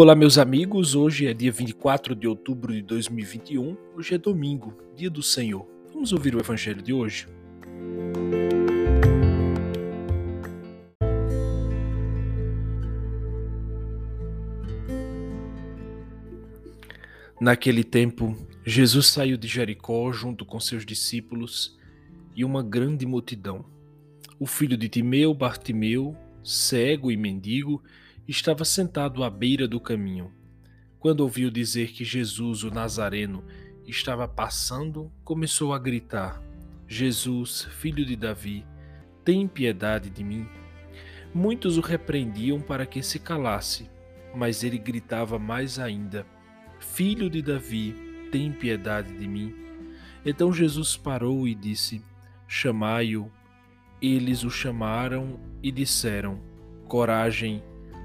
Olá, 0.00 0.14
meus 0.14 0.38
amigos. 0.38 0.94
Hoje 0.94 1.26
é 1.26 1.34
dia 1.34 1.50
24 1.50 2.14
de 2.14 2.28
outubro 2.28 2.72
de 2.72 2.80
2021. 2.82 3.76
Hoje 3.96 4.14
é 4.14 4.18
domingo, 4.18 4.72
dia 4.94 5.10
do 5.10 5.24
Senhor. 5.24 5.66
Vamos 5.92 6.12
ouvir 6.12 6.36
o 6.36 6.38
evangelho 6.38 6.80
de 6.80 6.92
hoje? 6.92 7.26
Naquele 17.40 17.82
tempo, 17.82 18.36
Jesus 18.64 19.08
saiu 19.08 19.36
de 19.36 19.48
Jericó 19.48 20.12
junto 20.12 20.44
com 20.44 20.60
seus 20.60 20.86
discípulos 20.86 21.76
e 22.36 22.44
uma 22.44 22.62
grande 22.62 23.04
multidão. 23.04 23.64
O 24.38 24.46
filho 24.46 24.76
de 24.76 24.88
Timeu, 24.88 25.34
Bartimeu, 25.34 26.16
cego 26.44 27.10
e 27.10 27.16
mendigo, 27.16 27.82
estava 28.28 28.62
sentado 28.62 29.24
à 29.24 29.30
beira 29.30 29.66
do 29.66 29.80
caminho. 29.80 30.30
Quando 30.98 31.20
ouviu 31.20 31.50
dizer 31.50 31.92
que 31.92 32.04
Jesus, 32.04 32.62
o 32.62 32.70
Nazareno, 32.70 33.42
estava 33.86 34.28
passando, 34.28 35.10
começou 35.24 35.72
a 35.72 35.78
gritar: 35.78 36.42
Jesus, 36.86 37.64
filho 37.78 38.04
de 38.04 38.14
Davi, 38.14 38.66
tem 39.24 39.48
piedade 39.48 40.10
de 40.10 40.22
mim. 40.22 40.46
Muitos 41.34 41.78
o 41.78 41.80
repreendiam 41.80 42.60
para 42.60 42.84
que 42.84 43.02
se 43.02 43.18
calasse, 43.18 43.90
mas 44.34 44.62
ele 44.62 44.76
gritava 44.76 45.38
mais 45.38 45.78
ainda: 45.78 46.26
Filho 46.78 47.30
de 47.30 47.40
Davi, 47.40 47.94
tem 48.30 48.52
piedade 48.52 49.16
de 49.16 49.26
mim. 49.26 49.54
Então 50.24 50.52
Jesus 50.52 50.98
parou 50.98 51.48
e 51.48 51.54
disse: 51.54 52.04
Chamai-o. 52.46 53.30
Eles 54.00 54.44
o 54.44 54.50
chamaram 54.50 55.40
e 55.62 55.72
disseram: 55.72 56.40
Coragem, 56.86 57.62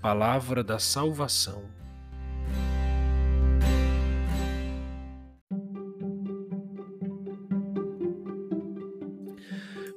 Palavra 0.00 0.62
da 0.62 0.78
salvação. 0.78 1.64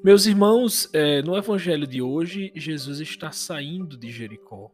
Meus 0.04 0.26
irmãos, 0.26 0.90
é, 0.92 1.22
no 1.22 1.38
evangelho 1.38 1.86
de 1.86 2.02
hoje, 2.02 2.52
Jesus 2.56 3.00
está 3.00 3.32
saindo 3.32 3.96
de 3.96 4.10
Jericó. 4.10 4.72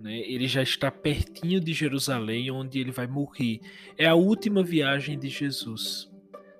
Né? 0.00 0.18
Ele 0.28 0.48
já 0.48 0.60
está 0.60 0.90
pertinho 0.90 1.60
de 1.60 1.72
Jerusalém, 1.72 2.50
onde 2.50 2.80
ele 2.80 2.90
vai 2.90 3.06
morrer. 3.06 3.60
É 3.96 4.06
a 4.06 4.16
última 4.16 4.64
viagem 4.64 5.16
de 5.16 5.28
Jesus. 5.28 6.10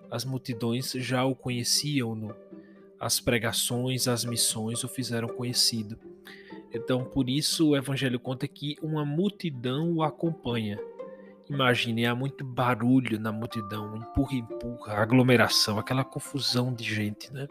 As 0.08 0.24
multidões 0.24 0.92
já 0.92 1.24
o 1.24 1.34
conheciam, 1.34 2.32
as 3.00 3.18
pregações, 3.18 4.06
as 4.06 4.24
missões 4.24 4.84
o 4.84 4.88
fizeram 4.88 5.26
conhecido. 5.26 5.98
Então, 6.72 7.04
por 7.04 7.28
isso 7.28 7.70
o 7.70 7.76
evangelho 7.76 8.20
conta 8.20 8.46
que 8.46 8.76
uma 8.82 9.04
multidão 9.04 9.94
o 9.94 10.02
acompanha. 10.02 10.78
Imagine, 11.48 12.04
há 12.04 12.14
muito 12.14 12.44
barulho 12.44 13.18
na 13.18 13.32
multidão, 13.32 13.96
empurra, 13.96 14.34
empurra, 14.34 14.94
aglomeração, 14.94 15.78
aquela 15.78 16.04
confusão 16.04 16.74
de 16.74 16.84
gente, 16.84 17.32
né? 17.32 17.46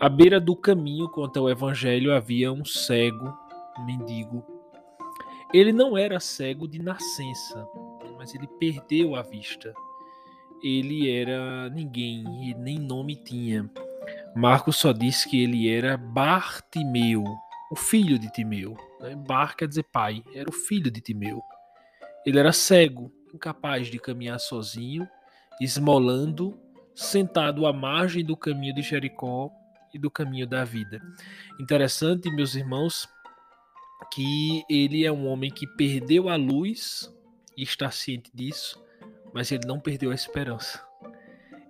À 0.00 0.08
beira 0.08 0.40
do 0.40 0.56
caminho, 0.56 1.08
conta 1.08 1.40
o 1.40 1.48
evangelho, 1.48 2.12
havia 2.12 2.52
um 2.52 2.64
cego, 2.64 3.32
um 3.78 3.84
mendigo. 3.84 4.44
Ele 5.54 5.72
não 5.72 5.96
era 5.96 6.18
cego 6.18 6.66
de 6.66 6.80
nascença, 6.80 7.66
mas 8.16 8.34
ele 8.34 8.48
perdeu 8.58 9.14
a 9.14 9.22
vista. 9.22 9.72
Ele 10.62 11.08
era 11.10 11.70
ninguém 11.70 12.24
nem 12.58 12.78
nome 12.78 13.14
tinha. 13.14 13.70
Marcos 14.34 14.76
só 14.76 14.92
diz 14.92 15.24
que 15.24 15.40
ele 15.42 15.68
era 15.68 15.96
Bartimeu, 15.96 17.24
o 17.70 17.76
filho 17.76 18.18
de 18.18 18.30
Timeu. 18.30 18.76
Né? 19.00 19.14
Bar 19.14 19.56
quer 19.56 19.68
dizer 19.68 19.84
pai, 19.84 20.22
era 20.34 20.48
o 20.48 20.52
filho 20.52 20.90
de 20.90 21.00
Timeu. 21.00 21.42
Ele 22.24 22.38
era 22.38 22.52
cego, 22.52 23.12
incapaz 23.32 23.88
de 23.88 23.98
caminhar 23.98 24.38
sozinho, 24.38 25.08
esmolando, 25.60 26.58
sentado 26.94 27.66
à 27.66 27.72
margem 27.72 28.24
do 28.24 28.36
caminho 28.36 28.74
de 28.74 28.82
Jericó 28.82 29.50
e 29.94 29.98
do 29.98 30.10
caminho 30.10 30.46
da 30.46 30.64
vida. 30.64 31.00
Interessante, 31.60 32.30
meus 32.30 32.54
irmãos, 32.54 33.08
que 34.12 34.64
ele 34.68 35.04
é 35.04 35.12
um 35.12 35.26
homem 35.26 35.50
que 35.50 35.66
perdeu 35.66 36.28
a 36.28 36.36
luz 36.36 37.12
e 37.56 37.62
está 37.62 37.90
ciente 37.90 38.30
disso, 38.34 38.82
mas 39.32 39.50
ele 39.52 39.66
não 39.66 39.80
perdeu 39.80 40.10
a 40.10 40.14
esperança. 40.14 40.82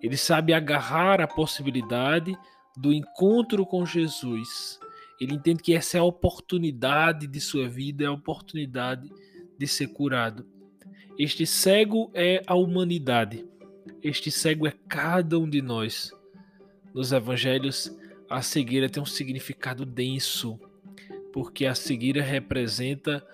Ele 0.02 0.16
sabe 0.16 0.52
agarrar 0.52 1.20
a 1.20 1.26
possibilidade 1.26 2.36
do 2.76 2.92
encontro 2.92 3.66
com 3.66 3.84
Jesus 3.84 4.78
ele 5.20 5.34
entende 5.34 5.62
que 5.62 5.74
essa 5.74 5.96
é 5.96 6.00
a 6.00 6.04
oportunidade 6.04 7.26
de 7.26 7.40
sua 7.40 7.68
vida, 7.68 8.04
é 8.04 8.06
a 8.06 8.12
oportunidade 8.12 9.10
de 9.58 9.66
ser 9.66 9.88
curado. 9.88 10.46
Este 11.18 11.44
cego 11.44 12.10
é 12.14 12.42
a 12.46 12.54
humanidade. 12.54 13.44
Este 14.02 14.30
cego 14.30 14.66
é 14.66 14.72
cada 14.88 15.38
um 15.38 15.48
de 15.48 15.60
nós. 15.60 16.12
Nos 16.94 17.10
evangelhos, 17.10 17.92
a 18.30 18.40
cegueira 18.42 18.88
tem 18.88 19.02
um 19.02 19.06
significado 19.06 19.84
denso, 19.84 20.58
porque 21.32 21.66
a 21.66 21.74
cegueira 21.74 22.22
representa 22.22 23.26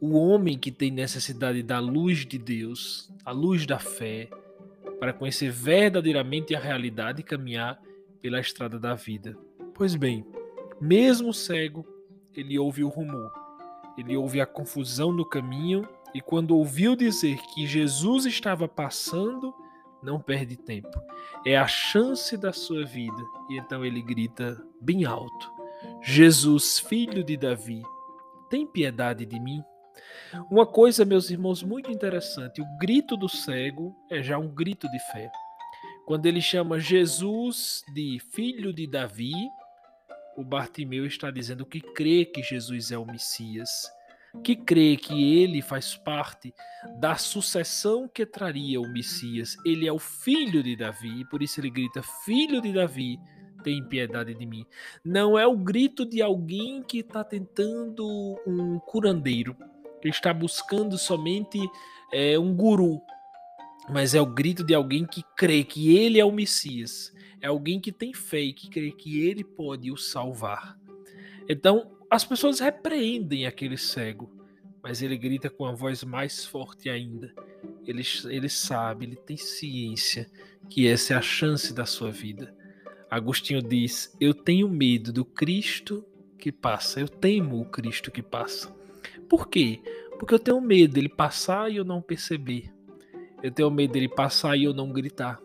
o 0.00 0.16
homem 0.16 0.58
que 0.58 0.70
tem 0.70 0.90
necessidade 0.90 1.62
da 1.62 1.78
luz 1.78 2.26
de 2.26 2.38
Deus, 2.38 3.12
a 3.24 3.32
luz 3.32 3.66
da 3.66 3.78
fé, 3.78 4.28
para 5.00 5.12
conhecer 5.12 5.50
verdadeiramente 5.50 6.54
a 6.54 6.60
realidade 6.60 7.20
e 7.20 7.24
caminhar 7.24 7.80
pela 8.20 8.40
estrada 8.40 8.78
da 8.78 8.94
vida. 8.94 9.36
Pois 9.74 9.96
bem, 9.96 10.24
mesmo 10.82 11.32
cego, 11.32 11.86
ele 12.34 12.58
ouve 12.58 12.82
o 12.82 12.88
rumor, 12.88 13.32
ele 13.96 14.16
ouve 14.16 14.40
a 14.40 14.46
confusão 14.46 15.12
no 15.12 15.24
caminho 15.24 15.88
e, 16.12 16.20
quando 16.20 16.56
ouviu 16.56 16.96
dizer 16.96 17.38
que 17.54 17.64
Jesus 17.68 18.26
estava 18.26 18.66
passando, 18.66 19.54
não 20.02 20.20
perde 20.20 20.56
tempo. 20.56 21.00
É 21.46 21.56
a 21.56 21.68
chance 21.68 22.36
da 22.36 22.52
sua 22.52 22.84
vida. 22.84 23.22
E 23.48 23.58
então 23.58 23.84
ele 23.84 24.02
grita 24.02 24.60
bem 24.80 25.04
alto: 25.04 25.52
Jesus, 26.02 26.80
filho 26.80 27.22
de 27.22 27.36
Davi, 27.36 27.80
tem 28.50 28.66
piedade 28.66 29.24
de 29.24 29.38
mim? 29.38 29.62
Uma 30.50 30.66
coisa, 30.66 31.04
meus 31.04 31.30
irmãos, 31.30 31.62
muito 31.62 31.92
interessante: 31.92 32.60
o 32.60 32.78
grito 32.78 33.16
do 33.16 33.28
cego 33.28 33.94
é 34.10 34.20
já 34.20 34.36
um 34.36 34.48
grito 34.48 34.90
de 34.90 34.98
fé. 35.12 35.30
Quando 36.04 36.26
ele 36.26 36.40
chama 36.40 36.80
Jesus 36.80 37.84
de 37.94 38.18
filho 38.32 38.72
de 38.72 38.88
Davi, 38.88 39.32
o 40.36 40.44
Bartimeu 40.44 41.06
está 41.06 41.30
dizendo 41.30 41.66
que 41.66 41.80
crê 41.80 42.24
que 42.24 42.42
Jesus 42.42 42.90
é 42.90 42.98
o 42.98 43.06
Messias, 43.06 43.90
que 44.42 44.56
crê 44.56 44.96
que 44.96 45.42
ele 45.42 45.60
faz 45.60 45.94
parte 45.96 46.54
da 46.98 47.16
sucessão 47.16 48.08
que 48.08 48.24
traria 48.24 48.80
o 48.80 48.90
Messias. 48.90 49.56
Ele 49.64 49.86
é 49.86 49.92
o 49.92 49.98
filho 49.98 50.62
de 50.62 50.74
Davi, 50.74 51.20
e 51.20 51.24
por 51.26 51.42
isso 51.42 51.60
ele 51.60 51.70
grita: 51.70 52.02
Filho 52.24 52.60
de 52.62 52.72
Davi, 52.72 53.18
tem 53.62 53.86
piedade 53.86 54.34
de 54.34 54.46
mim. 54.46 54.64
Não 55.04 55.38
é 55.38 55.46
o 55.46 55.56
grito 55.56 56.04
de 56.06 56.22
alguém 56.22 56.82
que 56.82 56.98
está 56.98 57.22
tentando 57.22 58.40
um 58.46 58.78
curandeiro, 58.80 59.56
que 60.00 60.08
está 60.08 60.32
buscando 60.32 60.96
somente 60.98 61.58
é, 62.12 62.38
um 62.38 62.54
guru, 62.54 63.00
mas 63.88 64.14
é 64.14 64.20
o 64.20 64.26
grito 64.26 64.64
de 64.64 64.74
alguém 64.74 65.04
que 65.06 65.22
crê 65.36 65.62
que 65.62 65.96
ele 65.96 66.18
é 66.18 66.24
o 66.24 66.32
Messias 66.32 67.11
é 67.42 67.48
alguém 67.48 67.80
que 67.80 67.90
tem 67.90 68.14
fé 68.14 68.40
e 68.40 68.52
que 68.52 68.70
crê 68.70 68.92
que 68.92 69.20
ele 69.20 69.42
pode 69.42 69.90
o 69.90 69.96
salvar. 69.96 70.78
Então, 71.48 71.90
as 72.08 72.24
pessoas 72.24 72.60
repreendem 72.60 73.46
aquele 73.46 73.76
cego, 73.76 74.30
mas 74.80 75.02
ele 75.02 75.16
grita 75.16 75.50
com 75.50 75.66
a 75.66 75.72
voz 75.72 76.04
mais 76.04 76.44
forte 76.44 76.88
ainda. 76.88 77.34
Ele, 77.84 78.02
ele 78.26 78.48
sabe, 78.48 79.06
ele 79.06 79.16
tem 79.16 79.36
ciência 79.36 80.30
que 80.70 80.86
essa 80.86 81.14
é 81.14 81.16
a 81.16 81.22
chance 81.22 81.74
da 81.74 81.84
sua 81.84 82.12
vida. 82.12 82.54
Agostinho 83.10 83.60
diz: 83.60 84.16
Eu 84.20 84.32
tenho 84.32 84.68
medo 84.68 85.12
do 85.12 85.24
Cristo 85.24 86.04
que 86.38 86.52
passa, 86.52 87.00
eu 87.00 87.08
temo 87.08 87.60
o 87.60 87.64
Cristo 87.64 88.10
que 88.10 88.22
passa. 88.22 88.74
Por 89.28 89.48
quê? 89.48 89.80
Porque 90.18 90.34
eu 90.34 90.38
tenho 90.38 90.60
medo 90.60 90.94
dele 90.94 91.08
passar 91.08 91.70
e 91.70 91.76
eu 91.76 91.84
não 91.84 92.00
perceber. 92.00 92.72
Eu 93.42 93.50
tenho 93.50 93.70
medo 93.70 93.92
dele 93.92 94.08
passar 94.08 94.56
e 94.56 94.64
eu 94.64 94.72
não 94.72 94.92
gritar. 94.92 95.40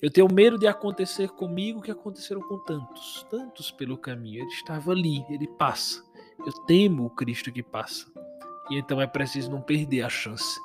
Eu 0.00 0.10
tenho 0.10 0.32
medo 0.32 0.58
de 0.58 0.66
acontecer 0.66 1.28
comigo 1.30 1.78
o 1.78 1.82
que 1.82 1.90
aconteceram 1.90 2.40
com 2.40 2.58
tantos, 2.58 3.26
tantos 3.30 3.70
pelo 3.70 3.98
caminho. 3.98 4.42
Ele 4.42 4.50
estava 4.50 4.92
ali, 4.92 5.24
ele 5.28 5.46
passa. 5.46 6.02
Eu 6.46 6.52
temo 6.66 7.04
o 7.04 7.10
Cristo 7.10 7.52
que 7.52 7.62
passa. 7.62 8.10
E 8.70 8.76
então 8.76 9.00
é 9.00 9.06
preciso 9.06 9.50
não 9.50 9.60
perder 9.60 10.02
a 10.02 10.08
chance. 10.08 10.58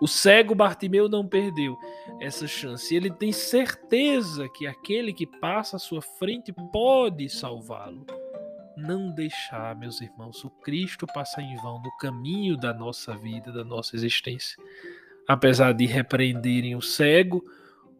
O 0.00 0.08
cego 0.08 0.54
Bartimeu 0.54 1.08
não 1.08 1.26
perdeu 1.26 1.78
essa 2.20 2.46
chance. 2.48 2.94
Ele 2.94 3.08
tem 3.08 3.30
certeza 3.30 4.48
que 4.48 4.66
aquele 4.66 5.12
que 5.12 5.26
passa 5.26 5.76
à 5.76 5.78
sua 5.78 6.02
frente 6.02 6.52
pode 6.72 7.28
salvá-lo. 7.28 8.04
Não 8.76 9.14
deixar, 9.14 9.76
meus 9.76 10.00
irmãos, 10.00 10.42
o 10.44 10.50
Cristo 10.50 11.06
passar 11.06 11.42
em 11.42 11.56
vão 11.58 11.80
no 11.80 11.96
caminho 11.98 12.56
da 12.56 12.74
nossa 12.74 13.16
vida, 13.16 13.52
da 13.52 13.62
nossa 13.62 13.94
existência. 13.94 14.60
Apesar 15.28 15.72
de 15.72 15.86
repreenderem 15.86 16.74
o 16.74 16.82
cego, 16.82 17.44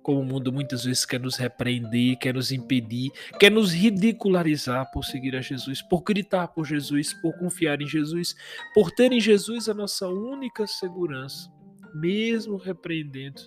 como 0.02 0.20
o 0.20 0.24
mundo 0.24 0.52
muitas 0.52 0.84
vezes 0.84 1.04
quer 1.04 1.20
nos 1.20 1.36
repreender, 1.36 2.18
quer 2.18 2.34
nos 2.34 2.50
impedir, 2.50 3.10
quer 3.38 3.50
nos 3.50 3.72
ridicularizar 3.72 4.90
por 4.90 5.04
seguir 5.04 5.36
a 5.36 5.40
Jesus, 5.40 5.80
por 5.80 6.02
gritar 6.02 6.48
por 6.48 6.64
Jesus, 6.64 7.12
por 7.14 7.36
confiar 7.38 7.80
em 7.80 7.86
Jesus, 7.86 8.34
por 8.74 8.90
ter 8.90 9.12
em 9.12 9.20
Jesus 9.20 9.68
a 9.68 9.74
nossa 9.74 10.08
única 10.08 10.66
segurança, 10.66 11.50
mesmo 11.94 12.56
repreendendo, 12.56 13.42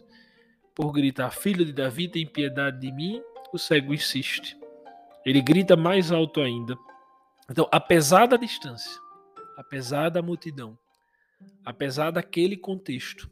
por 0.74 0.92
gritar: 0.92 1.31
Filho 1.31 1.66
de 1.66 1.74
Davi, 1.74 2.07
tem 2.07 2.25
piedade 2.25 2.80
de 2.80 2.92
mim, 2.92 3.22
o 3.52 3.57
cego 3.57 3.94
insiste. 3.94 4.57
Ele 5.25 5.42
grita 5.42 5.75
mais 5.75 6.12
alto 6.12 6.40
ainda. 6.40 6.75
Então, 7.50 7.68
apesar 7.72 8.28
da 8.28 8.38
distância, 8.38 8.92
apesar 9.57 10.10
da 10.10 10.22
multidão, 10.22 10.78
apesar 11.66 12.12
daquele 12.12 12.56
contexto, 12.56 13.30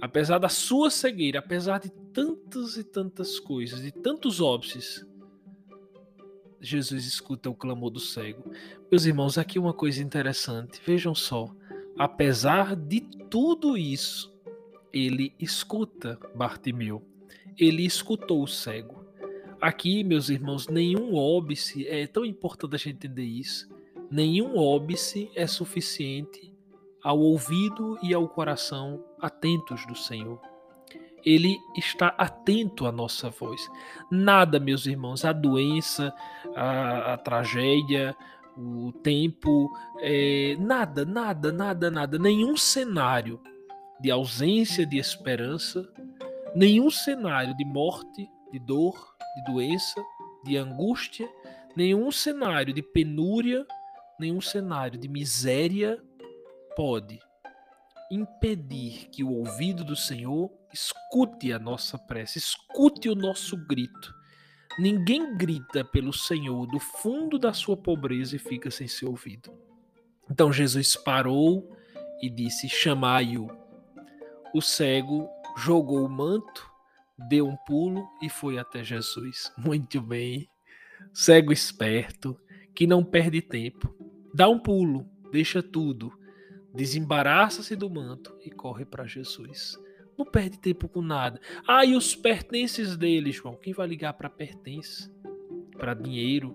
apesar 0.00 0.38
da 0.38 0.48
sua 0.48 0.90
cegueira, 0.90 1.38
apesar 1.38 1.78
de 1.78 1.90
tantas 2.12 2.76
e 2.76 2.84
tantas 2.84 3.38
coisas, 3.38 3.82
de 3.82 3.92
tantos 3.92 4.40
óbices, 4.40 5.06
Jesus 6.60 7.06
escuta 7.06 7.48
o 7.48 7.54
clamor 7.54 7.90
do 7.90 8.00
cego. 8.00 8.44
Meus 8.90 9.06
irmãos, 9.06 9.38
aqui 9.38 9.58
uma 9.58 9.72
coisa 9.72 10.02
interessante. 10.02 10.80
Vejam 10.84 11.14
só. 11.14 11.54
Apesar 11.98 12.76
de 12.76 13.00
tudo 13.00 13.78
isso, 13.78 14.32
ele 14.92 15.34
escuta 15.38 16.18
Bartimeu. 16.34 17.02
Ele 17.58 17.84
escutou 17.84 18.42
o 18.42 18.48
cego. 18.48 19.04
Aqui, 19.60 20.04
meus 20.04 20.28
irmãos, 20.28 20.68
nenhum 20.68 21.14
óbice 21.14 21.86
é 21.86 22.06
tão 22.06 22.24
importante 22.24 22.74
a 22.74 22.78
gente 22.78 22.94
entender 22.94 23.24
isso. 23.24 23.68
Nenhum 24.10 24.56
óbice 24.56 25.30
é 25.34 25.46
suficiente 25.46 26.52
ao 27.02 27.18
ouvido 27.18 27.98
e 28.02 28.12
ao 28.12 28.28
coração 28.28 29.02
atentos 29.20 29.86
do 29.86 29.94
Senhor. 29.94 30.40
Ele 31.24 31.58
está 31.76 32.08
atento 32.16 32.86
à 32.86 32.92
nossa 32.92 33.28
voz. 33.28 33.60
Nada, 34.10 34.58
meus 34.58 34.86
irmãos, 34.86 35.24
a 35.24 35.32
doença, 35.32 36.14
a, 36.56 37.14
a 37.14 37.18
tragédia, 37.18 38.16
o 38.56 38.92
tempo, 39.02 39.70
é, 40.00 40.56
nada, 40.58 41.04
nada, 41.04 41.52
nada, 41.52 41.90
nada, 41.90 42.18
nenhum 42.18 42.56
cenário 42.56 43.40
de 44.00 44.10
ausência 44.10 44.86
de 44.86 44.98
esperança, 44.98 45.86
nenhum 46.54 46.90
cenário 46.90 47.54
de 47.56 47.64
morte, 47.64 48.28
de 48.50 48.58
dor, 48.58 49.14
de 49.36 49.52
doença, 49.52 50.02
de 50.42 50.56
angústia, 50.56 51.30
nenhum 51.76 52.10
cenário 52.10 52.72
de 52.72 52.82
penúria, 52.82 53.66
nenhum 54.18 54.40
cenário 54.40 54.98
de 54.98 55.06
miséria 55.06 56.02
pode 56.74 57.20
impedir 58.10 59.08
que 59.10 59.22
o 59.22 59.32
ouvido 59.32 59.84
do 59.84 59.94
Senhor 59.94 60.50
escute 60.72 61.52
a 61.52 61.58
nossa 61.58 61.96
prece, 61.96 62.38
escute 62.38 63.08
o 63.08 63.14
nosso 63.14 63.56
grito. 63.56 64.14
Ninguém 64.78 65.36
grita 65.36 65.84
pelo 65.84 66.12
Senhor 66.12 66.66
do 66.66 66.80
fundo 66.80 67.38
da 67.38 67.52
sua 67.52 67.76
pobreza 67.76 68.34
e 68.34 68.38
fica 68.38 68.70
sem 68.70 68.88
ser 68.88 69.06
ouvido. 69.06 69.52
Então 70.28 70.52
Jesus 70.52 70.96
parou 70.96 71.76
e 72.20 72.28
disse: 72.28 72.68
Chamai-o. 72.68 73.48
O 74.52 74.60
cego 74.60 75.28
jogou 75.56 76.04
o 76.04 76.10
manto, 76.10 76.68
deu 77.28 77.46
um 77.46 77.56
pulo 77.66 78.08
e 78.20 78.28
foi 78.28 78.58
até 78.58 78.82
Jesus. 78.82 79.52
Muito 79.58 80.00
bem. 80.00 80.48
Cego 81.12 81.52
esperto, 81.52 82.38
que 82.74 82.86
não 82.86 83.04
perde 83.04 83.40
tempo. 83.40 83.94
Dá 84.34 84.48
um 84.48 84.58
pulo, 84.58 85.08
deixa 85.32 85.62
tudo 85.62 86.19
desembaraça-se 86.74 87.74
do 87.74 87.90
manto 87.90 88.36
e 88.44 88.50
corre 88.50 88.84
para 88.84 89.06
Jesus. 89.06 89.78
Não 90.16 90.24
perde 90.24 90.58
tempo 90.58 90.88
com 90.88 91.00
nada. 91.00 91.40
Ah, 91.66 91.84
e 91.84 91.96
os 91.96 92.14
pertences 92.14 92.96
dele, 92.96 93.32
João? 93.32 93.56
Quem 93.56 93.72
vai 93.72 93.86
ligar 93.86 94.12
para 94.14 94.28
pertence? 94.28 95.10
Para 95.76 95.94
dinheiro? 95.94 96.54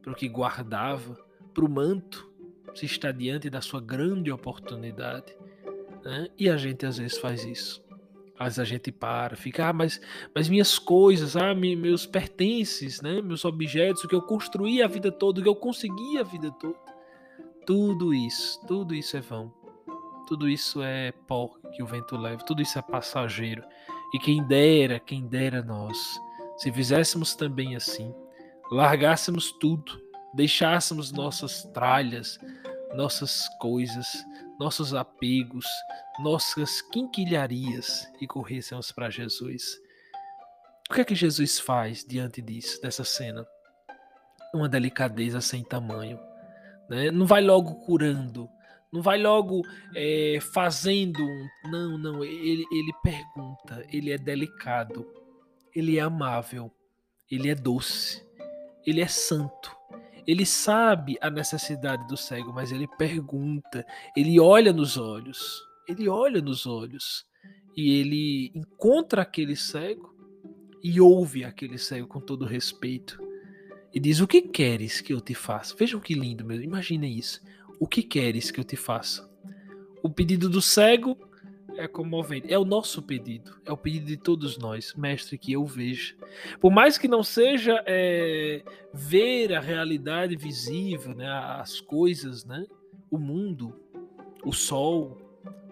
Para 0.00 0.12
o 0.12 0.14
que 0.14 0.28
guardava? 0.28 1.18
Para 1.52 1.64
o 1.64 1.68
manto? 1.68 2.30
Se 2.74 2.86
está 2.86 3.10
diante 3.10 3.50
da 3.50 3.60
sua 3.60 3.80
grande 3.80 4.30
oportunidade. 4.30 5.36
Né? 6.04 6.28
E 6.38 6.48
a 6.48 6.56
gente 6.56 6.86
às 6.86 6.98
vezes 6.98 7.18
faz 7.18 7.44
isso. 7.44 7.84
Às 8.38 8.56
vezes 8.56 8.58
a 8.60 8.64
gente 8.64 8.90
para, 8.90 9.36
fica, 9.36 9.66
ah, 9.66 9.72
mas, 9.72 10.00
mas 10.34 10.48
minhas 10.48 10.78
coisas, 10.78 11.36
ah, 11.36 11.54
meus 11.54 12.06
pertences, 12.06 13.02
né? 13.02 13.20
meus 13.20 13.44
objetos, 13.44 14.04
o 14.04 14.08
que 14.08 14.14
eu 14.14 14.22
construí 14.22 14.82
a 14.82 14.86
vida 14.86 15.12
toda, 15.12 15.40
o 15.40 15.42
que 15.42 15.48
eu 15.48 15.56
consegui 15.56 16.16
a 16.16 16.22
vida 16.22 16.50
toda 16.52 16.89
tudo 17.66 18.12
isso, 18.14 18.60
tudo 18.66 18.94
isso 18.94 19.16
é 19.16 19.20
vão. 19.20 19.52
Tudo 20.26 20.48
isso 20.48 20.82
é 20.82 21.12
pó 21.26 21.48
que 21.74 21.82
o 21.82 21.86
vento 21.86 22.16
leva, 22.16 22.44
tudo 22.44 22.62
isso 22.62 22.78
é 22.78 22.82
passageiro. 22.82 23.64
E 24.14 24.18
quem 24.18 24.46
dera, 24.46 25.00
quem 25.00 25.26
dera 25.26 25.62
nós, 25.62 25.98
se 26.56 26.70
fizéssemos 26.70 27.34
também 27.34 27.74
assim, 27.74 28.14
largássemos 28.70 29.50
tudo, 29.52 30.00
deixássemos 30.34 31.10
nossas 31.10 31.64
tralhas, 31.74 32.38
nossas 32.94 33.48
coisas, 33.58 34.06
nossos 34.58 34.94
apegos, 34.94 35.66
nossas 36.20 36.80
quinquilharias 36.80 38.08
e 38.20 38.26
corrêssemos 38.26 38.92
para 38.92 39.10
Jesus. 39.10 39.80
O 40.88 40.94
que 40.94 41.00
é 41.00 41.04
que 41.04 41.14
Jesus 41.14 41.58
faz 41.58 42.04
diante 42.04 42.40
disso, 42.40 42.80
dessa 42.80 43.04
cena? 43.04 43.46
Uma 44.54 44.68
delicadeza 44.68 45.40
sem 45.40 45.64
tamanho 45.64 46.29
né? 46.90 47.10
Não 47.12 47.24
vai 47.24 47.40
logo 47.40 47.76
curando, 47.76 48.48
não 48.92 49.00
vai 49.00 49.16
logo 49.16 49.62
é, 49.94 50.38
fazendo. 50.52 51.24
Não, 51.70 51.96
não. 51.96 52.24
Ele, 52.24 52.66
ele 52.72 52.92
pergunta, 53.00 53.86
ele 53.92 54.10
é 54.10 54.18
delicado, 54.18 55.06
ele 55.74 55.96
é 55.96 56.00
amável, 56.00 56.70
ele 57.30 57.48
é 57.48 57.54
doce, 57.54 58.26
ele 58.84 59.00
é 59.00 59.06
santo. 59.06 59.74
Ele 60.26 60.44
sabe 60.44 61.16
a 61.20 61.30
necessidade 61.30 62.06
do 62.06 62.16
cego, 62.16 62.52
mas 62.52 62.72
ele 62.72 62.86
pergunta, 62.98 63.86
ele 64.16 64.38
olha 64.38 64.72
nos 64.72 64.98
olhos, 64.98 65.62
ele 65.88 66.08
olha 66.08 66.42
nos 66.42 66.66
olhos 66.66 67.24
e 67.76 67.98
ele 67.98 68.52
encontra 68.54 69.22
aquele 69.22 69.56
cego 69.56 70.14
e 70.82 71.00
ouve 71.00 71.44
aquele 71.44 71.78
cego 71.78 72.06
com 72.06 72.20
todo 72.20 72.44
respeito 72.44 73.29
e 73.92 74.00
diz: 74.00 74.20
O 74.20 74.26
que 74.26 74.42
queres 74.42 75.00
que 75.00 75.12
eu 75.12 75.20
te 75.20 75.34
faça? 75.34 75.74
Vejam 75.76 76.00
que 76.00 76.14
lindo, 76.14 76.44
meu. 76.44 76.60
Imaginem 76.62 77.18
isso. 77.18 77.40
O 77.78 77.86
que 77.86 78.02
queres 78.02 78.50
que 78.50 78.60
eu 78.60 78.64
te 78.64 78.76
faça? 78.76 79.28
O 80.02 80.08
pedido 80.08 80.48
do 80.48 80.62
cego 80.62 81.16
é 81.76 81.88
comovente. 81.88 82.52
É 82.52 82.58
o 82.58 82.64
nosso 82.64 83.02
pedido. 83.02 83.58
É 83.64 83.72
o 83.72 83.76
pedido 83.76 84.06
de 84.06 84.16
todos 84.16 84.58
nós, 84.58 84.94
mestre, 84.94 85.38
que 85.38 85.52
eu 85.52 85.64
veja. 85.64 86.14
Por 86.60 86.70
mais 86.70 86.98
que 86.98 87.08
não 87.08 87.22
seja 87.22 87.82
é, 87.86 88.62
ver 88.92 89.54
a 89.54 89.60
realidade 89.60 90.36
visível, 90.36 91.14
né, 91.14 91.28
as 91.28 91.80
coisas, 91.80 92.44
né, 92.44 92.64
o 93.10 93.18
mundo, 93.18 93.74
o 94.44 94.52
sol, 94.52 95.18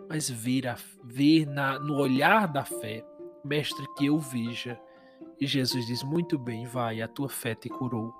mas 0.09 0.29
ver, 0.31 0.67
a, 0.67 0.77
ver 1.05 1.47
na, 1.47 1.79
no 1.79 1.97
olhar 1.97 2.49
da 2.49 2.65
fé, 2.65 3.05
mestre, 3.45 3.87
que 3.97 4.07
eu 4.07 4.19
veja 4.19 4.79
e 5.41 5.47
Jesus 5.47 5.87
diz: 5.87 6.03
Muito 6.03 6.39
bem, 6.39 6.67
vai, 6.67 7.01
a 7.01 7.09
tua 7.09 7.29
fé 7.29 7.55
te 7.55 7.69
curou. 7.69 8.13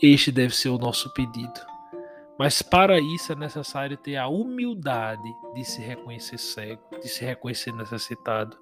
Este 0.00 0.30
deve 0.32 0.54
ser 0.54 0.68
o 0.70 0.78
nosso 0.78 1.12
pedido. 1.12 1.60
Mas 2.38 2.62
para 2.62 2.98
isso 2.98 3.32
é 3.32 3.36
necessário 3.36 3.98
ter 3.98 4.16
a 4.16 4.26
humildade 4.26 5.30
de 5.54 5.62
se 5.62 5.82
reconhecer 5.82 6.38
cego, 6.38 6.82
de 7.00 7.08
se 7.08 7.22
reconhecer 7.22 7.72
necessitado. 7.72 8.56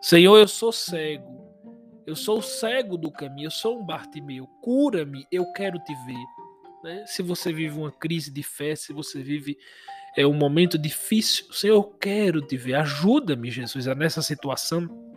Senhor, 0.00 0.38
eu 0.38 0.46
sou 0.46 0.70
cego. 0.70 1.50
Eu 2.06 2.14
sou 2.14 2.40
cego 2.40 2.96
do 2.96 3.10
caminho, 3.10 3.46
eu 3.46 3.50
sou 3.50 3.80
um 3.80 3.84
Bartimeu. 3.84 4.46
Cura-me, 4.62 5.26
eu 5.30 5.44
quero 5.52 5.78
te 5.80 5.94
ver. 6.06 6.24
Né? 6.84 7.04
Se 7.06 7.22
você 7.22 7.52
vive 7.52 7.78
uma 7.78 7.92
crise 7.92 8.32
de 8.32 8.42
fé, 8.42 8.74
se 8.74 8.92
você 8.92 9.22
vive 9.22 9.58
é, 10.16 10.26
um 10.26 10.32
momento 10.32 10.78
difícil, 10.78 11.52
Senhor, 11.52 11.74
eu 11.74 11.84
quero 11.84 12.40
te 12.40 12.56
ver. 12.56 12.74
Ajuda-me, 12.74 13.50
Jesus, 13.50 13.86
nessa 13.86 14.22
situação 14.22 15.09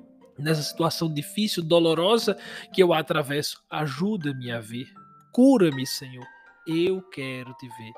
nessa 0.44 0.62
situação 0.62 1.12
difícil, 1.12 1.64
dolorosa 1.64 2.38
que 2.72 2.84
eu 2.84 2.94
atravesso. 2.94 3.64
Ajuda-me 3.70 4.52
a 4.52 4.60
ver. 4.60 4.88
Cura-me, 5.32 5.86
Senhor. 5.88 6.26
Eu 6.68 7.02
quero 7.02 7.54
te 7.56 7.68
ver. 7.68 7.94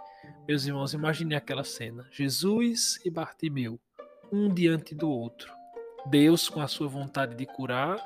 Meus 0.48 0.66
irmãos, 0.66 0.94
imagine 0.94 1.36
aquela 1.36 1.64
cena: 1.64 2.08
Jesus 2.12 3.00
e 3.06 3.10
Bartimeu, 3.10 3.80
um 4.32 4.54
diante 4.54 4.96
do 4.96 5.10
outro. 5.10 5.54
Deus 6.08 6.50
com 6.50 6.62
a 6.62 6.68
sua 6.68 6.88
vontade 6.88 7.36
de 7.36 7.46
curar 7.46 8.00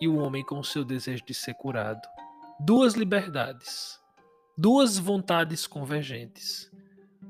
e 0.00 0.06
o 0.06 0.16
homem 0.16 0.44
com 0.44 0.58
o 0.58 0.64
seu 0.64 0.84
desejo 0.84 1.24
de 1.24 1.34
ser 1.34 1.54
curado. 1.54 2.02
Duas 2.60 2.94
liberdades, 2.94 3.98
duas 4.56 4.98
vontades 4.98 5.66
convergentes. 5.66 6.70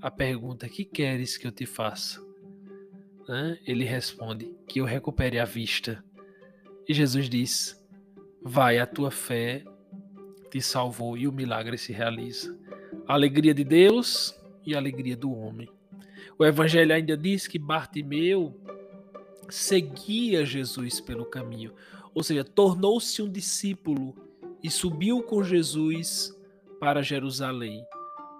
a 0.02 0.10
pergunta: 0.10 0.68
Que 0.68 0.84
queres 0.84 1.36
que 1.36 1.46
eu 1.46 1.52
te 1.52 1.66
faça? 1.66 2.20
Ele 3.66 3.84
responde: 3.84 4.54
Que 4.68 4.80
eu 4.80 4.84
recupere 4.84 5.38
a 5.38 5.44
vista. 5.44 6.04
E 6.88 6.94
Jesus 6.94 7.28
diz: 7.28 7.82
Vai, 8.42 8.78
a 8.78 8.86
tua 8.86 9.10
fé 9.10 9.64
te 10.50 10.60
salvou 10.60 11.16
e 11.16 11.26
o 11.26 11.32
milagre 11.32 11.78
se 11.78 11.92
realiza. 11.92 12.56
A 13.06 13.14
alegria 13.14 13.54
de 13.54 13.64
Deus 13.64 14.38
e 14.64 14.74
a 14.74 14.78
alegria 14.78 15.16
do 15.16 15.32
homem. 15.32 15.68
O 16.38 16.44
Evangelho 16.44 16.94
ainda 16.94 17.16
diz 17.16 17.46
que 17.46 17.58
Bartimeu 17.58 18.54
seguia 19.48 20.44
Jesus 20.44 21.00
pelo 21.00 21.24
caminho, 21.24 21.72
ou 22.14 22.22
seja, 22.22 22.44
tornou-se 22.44 23.20
um 23.20 23.30
discípulo 23.30 24.14
e 24.62 24.70
subiu 24.70 25.22
com 25.22 25.42
Jesus 25.42 26.34
para 26.80 27.02
Jerusalém, 27.02 27.84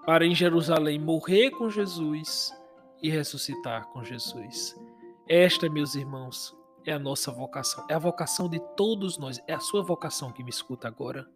para 0.05 0.25
em 0.25 0.33
Jerusalém 0.33 0.99
morrer 0.99 1.51
com 1.51 1.69
Jesus 1.69 2.51
e 3.01 3.09
ressuscitar 3.09 3.87
com 3.87 4.03
Jesus. 4.03 4.75
Esta, 5.27 5.69
meus 5.69 5.95
irmãos, 5.95 6.55
é 6.85 6.93
a 6.93 6.99
nossa 6.99 7.31
vocação, 7.31 7.85
é 7.89 7.93
a 7.93 7.99
vocação 7.99 8.47
de 8.47 8.59
todos 8.75 9.17
nós, 9.17 9.41
é 9.47 9.53
a 9.53 9.59
sua 9.59 9.81
vocação 9.81 10.31
que 10.31 10.43
me 10.43 10.49
escuta 10.49 10.87
agora. 10.87 11.27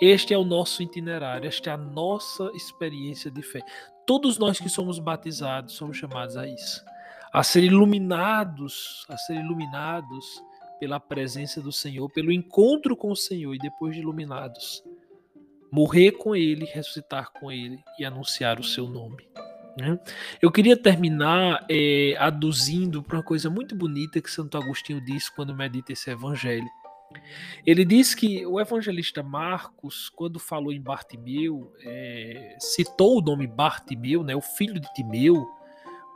Este 0.00 0.32
é 0.32 0.38
o 0.38 0.44
nosso 0.44 0.82
itinerário, 0.82 1.48
esta 1.48 1.70
é 1.70 1.72
a 1.72 1.76
nossa 1.76 2.50
experiência 2.54 3.30
de 3.30 3.42
fé. 3.42 3.60
Todos 4.06 4.38
nós 4.38 4.58
que 4.60 4.68
somos 4.68 4.98
batizados 4.98 5.74
somos 5.74 5.96
chamados 5.96 6.36
a 6.36 6.46
isso, 6.46 6.84
a 7.32 7.42
ser 7.42 7.64
iluminados, 7.64 9.04
a 9.08 9.16
ser 9.16 9.34
iluminados 9.34 10.42
pela 10.78 11.00
presença 11.00 11.60
do 11.60 11.72
Senhor, 11.72 12.08
pelo 12.10 12.30
encontro 12.30 12.96
com 12.96 13.10
o 13.10 13.16
Senhor 13.16 13.54
e 13.54 13.58
depois 13.58 13.94
de 13.94 14.00
iluminados, 14.00 14.84
morrer 15.72 16.12
com 16.12 16.36
Ele, 16.36 16.64
ressuscitar 16.66 17.32
com 17.32 17.50
Ele 17.50 17.82
e 17.98 18.04
anunciar 18.04 18.60
o 18.60 18.64
Seu 18.64 18.88
nome. 18.88 19.28
Né? 19.78 19.98
Eu 20.42 20.50
queria 20.50 20.76
terminar 20.76 21.64
é, 21.70 22.16
aduzindo 22.18 23.02
para 23.02 23.18
uma 23.18 23.22
coisa 23.22 23.48
muito 23.48 23.76
bonita 23.76 24.20
que 24.20 24.30
Santo 24.30 24.58
Agostinho 24.58 25.00
disse 25.00 25.34
quando 25.34 25.54
medita 25.54 25.92
esse 25.92 26.10
Evangelho. 26.10 26.68
Ele 27.64 27.84
diz 27.84 28.14
que 28.14 28.44
o 28.44 28.60
evangelista 28.60 29.22
Marcos, 29.22 30.10
quando 30.10 30.38
falou 30.38 30.72
em 30.72 30.80
Bartimeu, 30.80 31.72
é, 31.82 32.56
citou 32.60 33.18
o 33.18 33.22
nome 33.22 33.46
Bartimeu, 33.46 34.22
né, 34.22 34.36
o 34.36 34.42
filho 34.42 34.78
de 34.78 34.92
Timeu, 34.92 35.46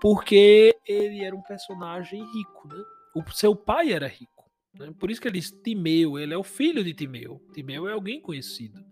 porque 0.00 0.76
ele 0.87 1.25
era 1.25 1.35
um 1.35 1.42
personagem 1.42 2.21
rico. 2.33 2.69
Né? 2.69 2.83
O 3.14 3.31
seu 3.31 3.54
pai 3.54 3.92
era 3.92 4.07
rico. 4.07 4.50
Né? 4.78 4.92
Por 4.99 5.11
isso 5.11 5.21
que 5.21 5.28
ele 5.28 5.38
diz 5.38 5.50
Timeu, 5.50 6.19
ele 6.19 6.35
é 6.35 6.37
o 6.38 6.45
filho 6.45 6.85
de 6.85 6.92
Timeu. 6.92 7.40
Timeu 7.54 7.88
é 7.88 7.92
alguém 7.92 8.21
conhecido. 8.21 8.85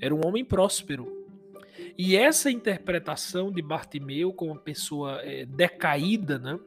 Era 0.00 0.14
um 0.14 0.26
homem 0.26 0.44
próspero. 0.44 1.25
E 1.98 2.16
essa 2.16 2.50
interpretação 2.50 3.50
de 3.50 3.62
Bartimeu 3.62 4.32
como 4.32 4.52
uma 4.52 4.60
pessoa 4.60 5.20
é, 5.22 5.46
decaída, 5.46 6.38
né? 6.38 6.58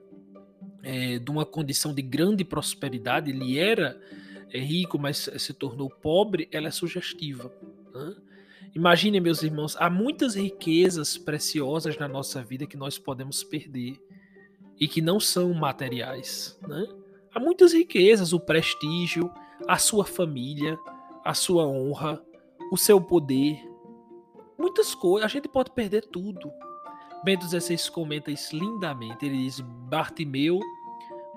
É, 0.82 1.20
de 1.20 1.30
uma 1.30 1.46
condição 1.46 1.94
de 1.94 2.02
grande 2.02 2.44
prosperidade, 2.46 3.32
ele 3.32 3.60
era 3.60 4.00
é 4.52 4.60
rico, 4.60 4.98
mas 4.98 5.30
se 5.38 5.54
tornou 5.54 5.90
pobre, 5.90 6.48
ela 6.52 6.68
é 6.68 6.72
sugestiva. 6.72 7.54
Né? 7.94 8.16
Imaginem, 8.76 9.22
meus 9.22 9.44
irmãos, 9.44 9.76
há 9.80 9.90
muitas 9.90 10.36
riquezas 10.36 11.18
preciosas 11.18 11.98
na 11.98 12.08
nossa 12.08 12.42
vida 12.42 12.66
que 12.66 12.78
nós 12.78 12.98
podemos 12.98 13.44
perder 13.44 14.00
e 14.80 14.88
que 14.88 15.02
não 15.02 15.20
são 15.20 15.54
materiais. 15.54 16.58
Né? 16.68 16.88
Há 17.34 17.40
muitas 17.40 17.74
riquezas, 17.74 18.34
o 18.34 18.40
prestígio, 18.40 19.32
a 19.68 19.78
sua 19.78 20.06
família, 20.06 20.78
a 21.24 21.34
sua 21.34 21.68
honra, 21.68 22.24
o 22.72 22.78
seu 22.78 23.00
poder, 23.00 23.60
muitas 24.70 24.94
coisas. 24.94 25.26
A 25.26 25.34
gente 25.34 25.48
pode 25.48 25.72
perder 25.72 26.06
tudo. 26.06 26.52
Bento 27.24 27.46
XVI 27.48 27.92
comenta 27.92 28.32
isso 28.32 28.56
lindamente. 28.56 29.26
Ele 29.26 29.38
diz: 29.38 29.60
Bartimeu 29.60 30.60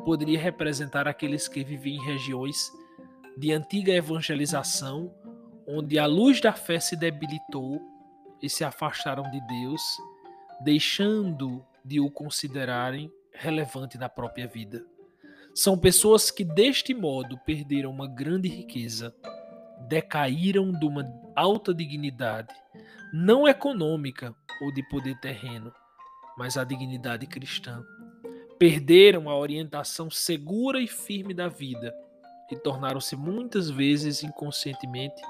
poderia 0.05 0.39
representar 0.39 1.09
aqueles 1.09 1.49
que 1.49 1.65
vivem 1.65 1.97
em 1.97 2.05
regiões 2.05 2.73
de 3.37 3.53
antiga 3.53 3.93
evangelização, 3.93 5.13
onde 5.67 5.99
a 5.99 6.07
luz 6.07 6.41
da 6.41 6.53
fé 6.53 6.79
se 6.79 6.95
debilitou 6.95 7.81
e 8.43 8.49
se 8.49 8.65
afastaram 8.65 9.23
de 9.31 9.41
Deus, 9.47 9.83
deixando 10.61 11.65
de 11.85 11.99
o 12.01 12.11
considerarem 12.11 13.11
relevante 13.33 13.97
na 13.97 14.09
própria 14.09 14.47
vida. 14.47 14.85
São 15.55 15.79
pessoas 15.79 16.31
que 16.31 16.45
deste 16.45 16.95
modo 16.95 17.39
perderam 17.39 17.91
uma 17.91 18.07
grande 18.07 18.49
riqueza, 18.49 19.15
decaíram 19.89 20.73
de 20.73 20.87
uma 20.87 21.05
alta 21.35 21.75
dignidade, 21.75 22.55
não 23.13 23.47
econômica 23.47 24.35
ou 24.61 24.73
de 24.73 24.83
poder 24.89 25.19
terreno, 25.21 25.73
mas 26.37 26.57
a 26.57 26.65
dignidade 26.65 27.27
cristã. 27.27 27.85
Perderam 28.59 29.29
a 29.29 29.37
orientação 29.37 30.11
segura 30.11 30.81
e 30.81 30.87
firme 30.87 31.35
da 31.35 31.49
vida 31.49 31.93
e 32.51 32.57
tornaram-se 32.57 33.17
muitas 33.17 33.69
vezes 33.69 34.23
inconscientemente 34.23 35.21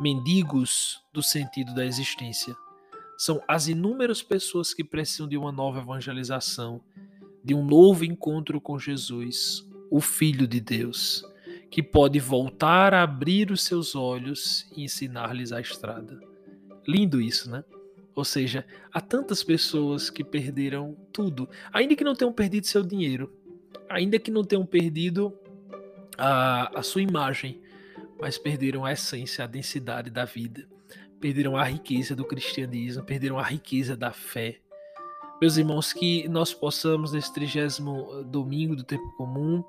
mendigos 0.00 1.02
do 1.12 1.22
sentido 1.22 1.74
da 1.74 1.84
existência. 1.84 2.54
São 3.18 3.42
as 3.46 3.68
inúmeras 3.68 4.22
pessoas 4.22 4.72
que 4.72 4.82
precisam 4.82 5.28
de 5.28 5.36
uma 5.36 5.52
nova 5.52 5.80
evangelização, 5.80 6.80
de 7.44 7.54
um 7.54 7.64
novo 7.64 8.04
encontro 8.04 8.60
com 8.60 8.78
Jesus, 8.78 9.66
o 9.90 10.00
Filho 10.00 10.46
de 10.46 10.60
Deus, 10.60 11.22
que 11.70 11.82
pode 11.82 12.18
voltar 12.18 12.92
a 12.92 13.02
abrir 13.02 13.50
os 13.52 13.62
seus 13.62 13.94
olhos 13.94 14.66
e 14.76 14.82
ensinar-lhes 14.82 15.52
a 15.52 15.60
estrada. 15.60 16.20
Lindo 16.86 17.20
isso, 17.20 17.48
né? 17.48 17.64
Ou 18.14 18.24
seja, 18.24 18.66
há 18.92 19.00
tantas 19.00 19.44
pessoas 19.44 20.10
que 20.10 20.24
perderam 20.24 20.96
tudo, 21.12 21.48
ainda 21.72 21.94
que 21.94 22.02
não 22.02 22.14
tenham 22.14 22.32
perdido 22.32 22.66
seu 22.66 22.82
dinheiro, 22.82 23.32
ainda 23.88 24.18
que 24.18 24.30
não 24.30 24.42
tenham 24.42 24.66
perdido 24.66 25.32
a, 26.18 26.78
a 26.78 26.82
sua 26.82 27.02
imagem, 27.02 27.60
mas 28.20 28.36
perderam 28.36 28.84
a 28.84 28.92
essência, 28.92 29.44
a 29.44 29.46
densidade 29.46 30.10
da 30.10 30.24
vida, 30.24 30.68
perderam 31.20 31.56
a 31.56 31.64
riqueza 31.64 32.16
do 32.16 32.24
cristianismo, 32.24 33.04
perderam 33.04 33.38
a 33.38 33.44
riqueza 33.44 33.96
da 33.96 34.12
fé. 34.12 34.58
Meus 35.40 35.56
irmãos, 35.56 35.92
que 35.92 36.28
nós 36.28 36.52
possamos, 36.52 37.12
nesse 37.12 37.32
trigésimo 37.32 38.24
domingo 38.24 38.76
do 38.76 38.84
tempo 38.84 39.10
comum, 39.16 39.64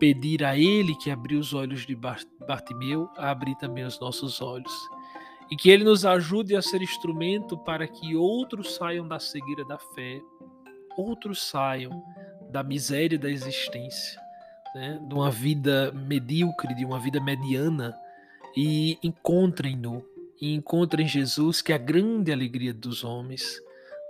pedir 0.00 0.42
a 0.42 0.56
Ele 0.56 0.96
que 0.96 1.10
abriu 1.10 1.38
os 1.38 1.52
olhos 1.52 1.86
de 1.86 1.94
Bartimeu, 1.94 3.08
a 3.16 3.30
abrir 3.30 3.54
também 3.56 3.84
os 3.84 4.00
nossos 4.00 4.40
olhos. 4.40 4.72
E 5.50 5.56
que 5.56 5.68
Ele 5.68 5.84
nos 5.84 6.06
ajude 6.06 6.56
a 6.56 6.62
ser 6.62 6.80
instrumento 6.80 7.58
para 7.58 7.86
que 7.86 8.16
outros 8.16 8.74
saiam 8.74 9.06
da 9.06 9.20
cegueira 9.20 9.64
da 9.64 9.78
fé, 9.78 10.20
outros 10.96 11.42
saiam 11.42 12.02
da 12.50 12.62
miséria 12.62 13.18
da 13.18 13.30
existência, 13.30 14.20
né, 14.74 14.98
de 15.06 15.14
uma 15.14 15.30
vida 15.30 15.92
medíocre, 15.92 16.74
de 16.74 16.84
uma 16.84 16.98
vida 16.98 17.20
mediana, 17.20 17.94
e 18.56 18.98
encontrem-no, 19.02 20.04
e 20.40 20.54
encontrem 20.54 21.06
Jesus, 21.06 21.60
que 21.60 21.72
é 21.72 21.74
a 21.74 21.78
grande 21.78 22.32
alegria 22.32 22.72
dos 22.72 23.04
homens, 23.04 23.60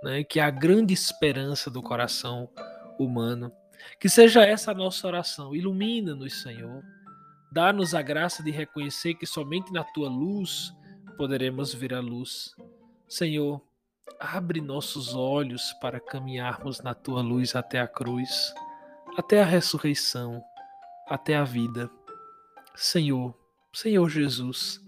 né, 0.03 0.23
que 0.23 0.39
é 0.39 0.43
a 0.43 0.49
grande 0.49 0.93
esperança 0.93 1.69
do 1.69 1.81
coração 1.81 2.49
humano. 2.97 3.51
Que 3.99 4.09
seja 4.09 4.45
essa 4.45 4.71
a 4.71 4.75
nossa 4.75 5.07
oração. 5.07 5.55
Ilumina-nos, 5.55 6.41
Senhor. 6.41 6.83
Dá-nos 7.51 7.93
a 7.93 8.01
graça 8.01 8.41
de 8.43 8.51
reconhecer 8.51 9.15
que 9.15 9.25
somente 9.25 9.71
na 9.73 9.83
tua 9.83 10.09
luz 10.09 10.73
poderemos 11.17 11.73
ver 11.73 11.93
a 11.93 11.99
luz. 11.99 12.55
Senhor, 13.07 13.61
abre 14.19 14.61
nossos 14.61 15.13
olhos 15.13 15.73
para 15.81 15.99
caminharmos 15.99 16.81
na 16.81 16.93
tua 16.93 17.21
luz 17.21 17.55
até 17.55 17.79
a 17.79 17.87
cruz, 17.87 18.53
até 19.17 19.41
a 19.41 19.45
ressurreição 19.45 20.41
até 21.11 21.35
a 21.35 21.43
vida. 21.43 21.91
Senhor, 22.73 23.37
Senhor 23.73 24.09
Jesus, 24.09 24.81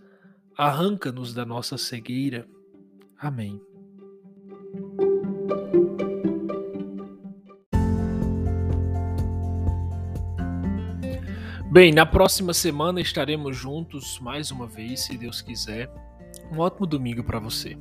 arranca-nos 0.58 1.34
da 1.34 1.46
nossa 1.46 1.78
cegueira. 1.78 2.48
Amém. 3.20 3.62
Bem, 11.74 11.92
na 11.92 12.06
próxima 12.06 12.54
semana 12.54 13.02
estaremos 13.02 13.58
juntos 13.58 14.20
mais 14.20 14.52
uma 14.52 14.68
vez, 14.68 15.06
se 15.06 15.18
Deus 15.18 15.42
quiser. 15.42 15.92
Um 16.52 16.60
ótimo 16.60 16.86
domingo 16.86 17.24
para 17.24 17.40
você. 17.40 17.76